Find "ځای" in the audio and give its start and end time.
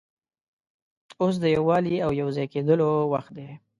2.35-2.45